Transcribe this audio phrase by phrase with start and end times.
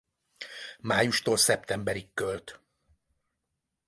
[0.79, 2.59] Májustól szeptemberig költ.